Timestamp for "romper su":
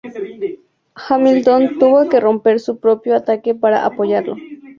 2.19-2.79